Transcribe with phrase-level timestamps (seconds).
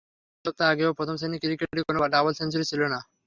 [0.43, 2.99] দুই সপ্তাহ আগেও প্রথম শ্রেণির ক্রিকেটে কোনো ডাবল সেঞ্চুরি ছিল না।